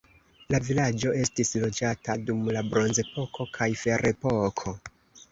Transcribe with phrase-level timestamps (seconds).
[0.53, 4.75] La vilaĝo estis loĝata dum la bronzepoko kaj ferepoko.